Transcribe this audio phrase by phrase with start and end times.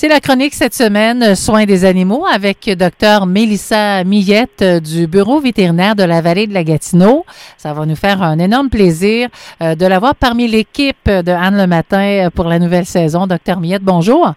[0.00, 5.94] C'est la chronique cette semaine, Soins des animaux, avec Dr Mélissa Millette du Bureau vétérinaire
[5.94, 7.26] de la vallée de la Gatineau.
[7.58, 9.28] Ça va nous faire un énorme plaisir
[9.62, 13.26] euh, de l'avoir parmi l'équipe de Anne le matin pour la nouvelle saison.
[13.26, 14.32] Dr Millette, bonjour.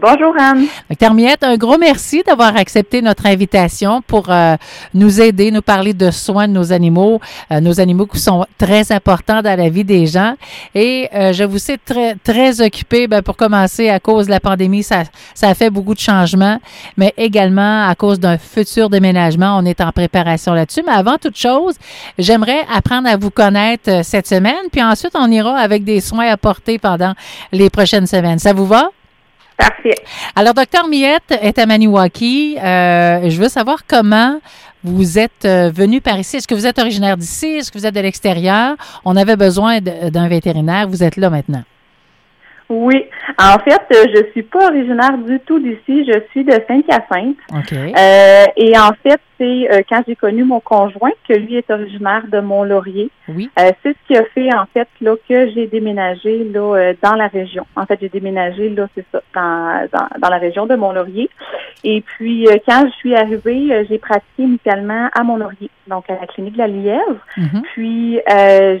[0.00, 0.66] Bonjour Anne.
[0.88, 4.54] Docteur Miette, un gros merci d'avoir accepté notre invitation pour euh,
[4.94, 7.20] nous aider, nous parler de soins de nos animaux,
[7.50, 10.34] euh, nos animaux qui sont très importants dans la vie des gens.
[10.72, 13.08] Et euh, je vous sais très très occupé.
[13.08, 15.02] Ben, pour commencer, à cause de la pandémie, ça
[15.34, 16.60] ça a fait beaucoup de changements,
[16.96, 20.84] mais également à cause d'un futur déménagement, on est en préparation là-dessus.
[20.86, 21.74] Mais avant toute chose,
[22.18, 26.78] j'aimerais apprendre à vous connaître cette semaine, puis ensuite on ira avec des soins apportés
[26.78, 27.14] pendant
[27.50, 28.38] les prochaines semaines.
[28.38, 28.90] Ça vous va?
[29.58, 29.96] Parfait.
[30.36, 32.56] Alors, docteur Miette est à Maniwaki.
[32.58, 34.40] Euh, je veux savoir comment
[34.84, 36.36] vous êtes euh, venu par ici.
[36.36, 37.56] Est-ce que vous êtes originaire d'ici?
[37.56, 38.76] Est-ce que vous êtes de l'extérieur?
[39.04, 40.88] On avait besoin d'un vétérinaire.
[40.88, 41.64] Vous êtes là maintenant.
[42.68, 43.06] Oui.
[43.38, 46.04] En fait, euh, je suis pas originaire du tout d'ici.
[46.06, 47.36] Je suis de Saint-Hyacinthe.
[47.52, 47.72] OK.
[47.72, 52.24] Euh, et en fait, c'est euh, quand j'ai connu mon conjoint que lui est originaire
[52.28, 53.10] de Mont-Laurier.
[53.28, 53.48] Oui.
[53.58, 57.14] Euh, c'est ce qui a fait en fait là que j'ai déménagé là euh, dans
[57.14, 57.64] la région.
[57.76, 61.30] En fait, j'ai déménagé là, c'est ça, dans, dans, dans, la région de Mont-Laurier.
[61.84, 66.54] Et puis quand je suis arrivée, j'ai pratiqué initialement à Mont-Laurier, donc à la clinique
[66.54, 67.24] de la Lièvre.
[67.36, 67.62] Mhm.
[67.72, 68.20] Puis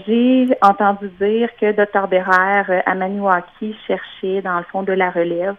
[0.06, 5.54] j'ai entendu dire que Dr Bérère à Maniwaki cherchait dans le fond de la relève.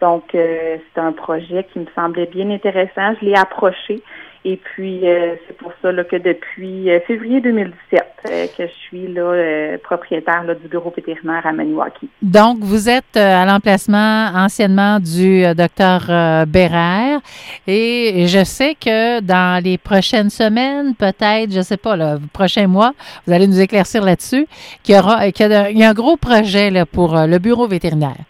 [0.00, 3.14] Donc c'est un projet qui me semblait bien intéressant.
[3.20, 4.02] Je l'ai approché.
[4.46, 8.72] Et puis, euh, c'est pour ça là, que depuis euh, février 2017 euh, que je
[8.72, 12.10] suis là, propriétaire là, du bureau vétérinaire à Maniwaki.
[12.20, 17.20] Donc, vous êtes à l'emplacement anciennement du docteur Bérère
[17.66, 22.92] et je sais que dans les prochaines semaines, peut-être, je sais pas, le prochain mois,
[23.26, 24.46] vous allez nous éclaircir là-dessus,
[24.82, 28.24] qu'il y aura qu'il y a un gros projet là, pour le bureau vétérinaire.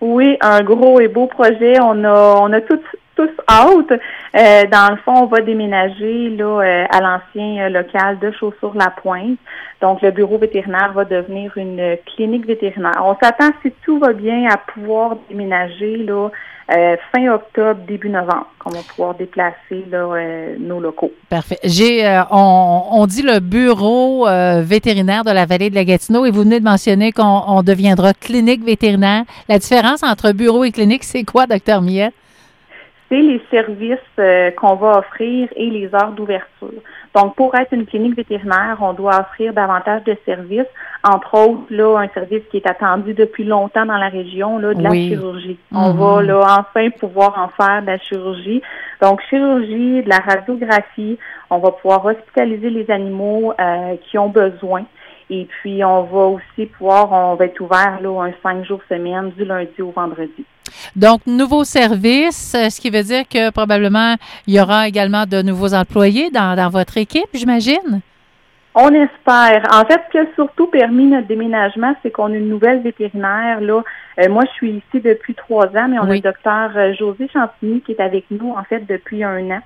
[0.00, 1.80] Oui, un gros et beau projet.
[1.80, 2.78] On a, on a tout
[3.16, 3.90] tous out.
[3.90, 9.38] Euh, dans le fond, on va déménager là euh, à l'ancien euh, local de Chaussures-la-Pointe.
[9.80, 13.02] Donc, le bureau vétérinaire va devenir une clinique vétérinaire.
[13.02, 16.28] On s'attend, si tout va bien, à pouvoir déménager là
[17.12, 19.84] fin octobre, début novembre, qu'on va pouvoir déplacer
[20.58, 21.12] nos locaux.
[21.28, 21.60] Parfait.
[21.62, 22.02] J'ai,
[22.32, 24.26] on, dit le bureau
[24.62, 28.14] vétérinaire de la vallée de la Gatineau et vous venez de mentionner qu'on on deviendra
[28.14, 29.22] clinique vétérinaire.
[29.48, 32.14] La différence entre bureau et clinique, c'est quoi, docteur Miette?
[33.08, 36.80] C'est les services euh, qu'on va offrir et les heures d'ouverture.
[37.14, 40.66] Donc, pour être une clinique vétérinaire, on doit offrir davantage de services,
[41.02, 44.82] entre autres, là, un service qui est attendu depuis longtemps dans la région, là, de
[44.82, 45.58] la chirurgie.
[45.72, 45.98] On Mhm.
[45.98, 48.60] va là enfin pouvoir en faire de la chirurgie.
[49.00, 51.18] Donc, chirurgie, de la radiographie,
[51.48, 54.84] on va pouvoir hospitaliser les animaux euh, qui ont besoin.
[55.30, 59.30] Et puis, on va aussi pouvoir, on va être ouvert là, un cinq jours semaine,
[59.30, 60.44] du lundi au vendredi.
[60.94, 64.14] Donc, nouveau service, euh, ce qui veut dire que probablement
[64.46, 68.00] il y aura également de nouveaux employés dans, dans votre équipe, j'imagine?
[68.78, 69.62] On espère.
[69.72, 73.62] En fait, ce qui a surtout permis notre déménagement, c'est qu'on a une nouvelle vétérinaire.
[73.62, 73.82] Là,
[74.20, 76.10] euh, moi, je suis ici depuis trois ans, mais on Oui.
[76.10, 79.60] a le docteur euh, José Chantigny qui est avec nous en fait depuis un an.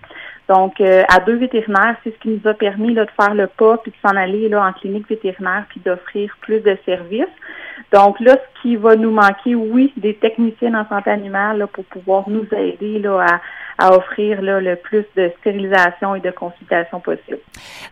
[0.49, 3.49] Donc, euh, à deux vétérinaires, c'est ce qui nous a permis là, de faire le
[3.49, 7.27] pas puis de s'en aller là en clinique vétérinaire puis d'offrir plus de services.
[7.93, 11.85] Donc là, ce qui va nous manquer, oui, des techniciens en santé animale là, pour
[11.85, 13.41] pouvoir nous aider là,
[13.79, 17.39] à, offrir là, le plus de stérilisation et de consultation possible.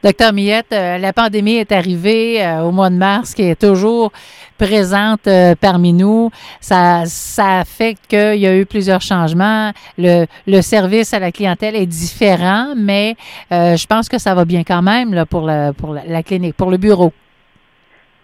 [0.04, 4.12] Docteur Millette, euh, la pandémie est arrivée euh, au mois de mars, qui est toujours
[4.58, 6.30] présente euh, parmi nous.
[6.60, 9.72] Ça, ça fait qu'il y a eu plusieurs changements.
[9.96, 13.16] Le, le service à la clientèle est différent, mais
[13.52, 16.56] euh, je pense que ça va bien quand même là, pour, la, pour la clinique,
[16.56, 17.12] pour le bureau.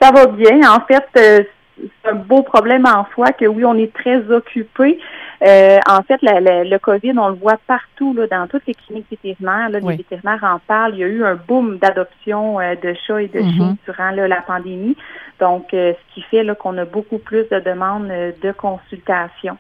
[0.05, 0.61] Ça va bien.
[0.71, 1.43] En fait, euh,
[1.79, 4.99] c'est un beau problème en soi que oui, on est très occupé.
[5.43, 8.75] Euh, en fait, la- la- le COVID, on le voit partout, là, dans toutes les
[8.75, 9.71] cliniques vétérinaires.
[9.71, 9.93] Là, Oui.
[9.93, 10.93] Les vétérinaires en parlent.
[10.95, 13.53] Il y a eu un boom d'adoption euh, de chats et de Mhm.
[13.55, 14.97] chiens durant là, la pandémie.
[15.41, 19.57] Donc, euh, ce qui fait qu'on a beaucoup plus de demandes euh, de consultation.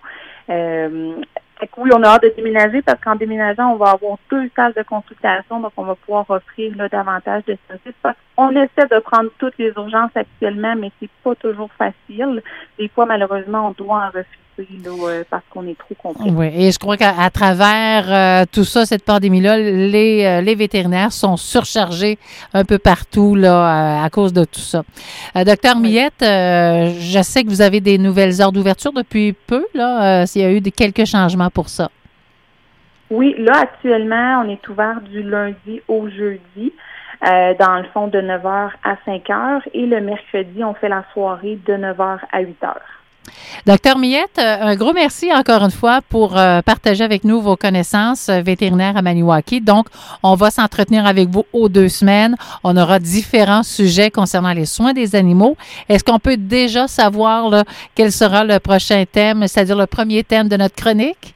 [1.64, 4.75] Fait oui, on a hâte de déménager parce qu'en déménageant, on va avoir deux salles
[4.75, 8.16] de consultation, donc on va pouvoir offrir là, davantage de services.
[8.37, 12.43] Qu'on essaie de prendre toutes les urgences actuellement, mais c'est pas toujours facile.
[12.78, 16.15] Des fois, malheureusement, on doit en refuser là, euh, parce qu'on est trop.
[16.21, 21.12] Oui, et je crois qu'à travers euh, tout ça, cette pandémie-là, les, euh, les vétérinaires
[21.12, 22.19] sont surchargés
[22.53, 24.83] un peu partout là, à cause de tout ça.
[25.35, 30.43] Docteur Millette, je sais que vous avez des nouvelles heures d'ouverture depuis peu, là, s'il
[30.43, 31.91] y a eu des, quelques changements pour ça.
[33.11, 36.73] Oui, là, actuellement, on est ouvert du lundi au jeudi.
[37.27, 41.59] euh, dans le fond de 9h à 5h et le mercredi, on fait la soirée
[41.67, 42.75] de 9h à 8h.
[43.67, 47.56] Docteur Millette, euh, un gros merci encore une fois pour euh, partager avec nous vos
[47.56, 49.61] connaissances euh, vétérinaires à Maniwaki.
[49.61, 49.87] Donc,
[50.23, 52.37] on va s'entretenir avec vous aux deux semaines.
[52.62, 55.56] On aura différents sujets concernant les soins des animaux.
[55.88, 60.49] Est-ce qu'on peut déjà savoir là, quel sera le prochain thème, c'est-à-dire le premier thème
[60.49, 61.35] de notre chronique?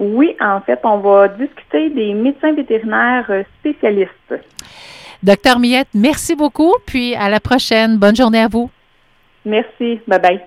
[0.00, 3.30] Oui, en fait, on va discuter des médecins vétérinaires
[3.60, 4.34] spécialistes.
[5.22, 7.96] Docteur Millette, merci beaucoup, puis à la prochaine.
[7.96, 8.70] Bonne journée à vous.
[9.44, 10.00] Merci.
[10.06, 10.40] Bye bye.